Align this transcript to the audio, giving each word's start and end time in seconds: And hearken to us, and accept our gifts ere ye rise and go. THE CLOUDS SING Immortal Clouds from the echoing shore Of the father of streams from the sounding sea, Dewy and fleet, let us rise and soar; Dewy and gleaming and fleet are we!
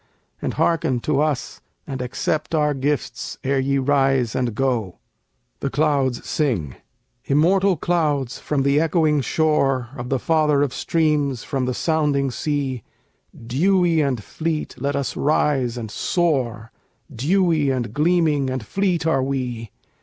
And 0.41 0.55
hearken 0.55 0.99
to 1.01 1.19
us, 1.21 1.61
and 1.85 2.01
accept 2.01 2.55
our 2.55 2.73
gifts 2.73 3.37
ere 3.43 3.59
ye 3.59 3.77
rise 3.77 4.33
and 4.33 4.55
go. 4.55 4.97
THE 5.59 5.69
CLOUDS 5.69 6.27
SING 6.27 6.75
Immortal 7.25 7.77
Clouds 7.77 8.39
from 8.39 8.63
the 8.63 8.79
echoing 8.79 9.21
shore 9.21 9.89
Of 9.95 10.09
the 10.09 10.17
father 10.17 10.63
of 10.63 10.73
streams 10.73 11.43
from 11.43 11.65
the 11.65 11.75
sounding 11.75 12.31
sea, 12.31 12.81
Dewy 13.45 14.01
and 14.01 14.23
fleet, 14.23 14.73
let 14.81 14.95
us 14.95 15.15
rise 15.15 15.77
and 15.77 15.91
soar; 15.91 16.71
Dewy 17.13 17.69
and 17.69 17.93
gleaming 17.93 18.49
and 18.49 18.65
fleet 18.65 19.05
are 19.05 19.21
we! 19.21 19.69